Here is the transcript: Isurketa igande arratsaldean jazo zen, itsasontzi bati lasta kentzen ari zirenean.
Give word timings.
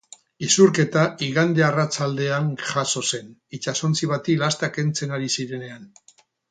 Isurketa 0.45 1.03
igande 1.25 1.65
arratsaldean 1.67 2.49
jazo 2.71 3.05
zen, 3.13 3.31
itsasontzi 3.59 4.13
bati 4.17 4.39
lasta 4.45 4.75
kentzen 4.79 5.19
ari 5.19 5.35
zirenean. 5.39 5.91